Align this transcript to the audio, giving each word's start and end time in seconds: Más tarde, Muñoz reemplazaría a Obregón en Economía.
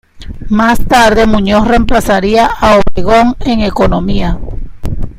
Más 0.49 0.79
tarde, 0.87 1.27
Muñoz 1.27 1.67
reemplazaría 1.67 2.47
a 2.47 2.79
Obregón 2.79 3.35
en 3.41 3.59
Economía. 3.61 4.39